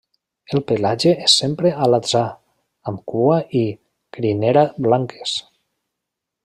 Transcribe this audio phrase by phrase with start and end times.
[0.57, 2.23] El pelatge és sempre alatzà
[2.93, 3.63] amb cua i
[4.19, 5.39] crinera blanques.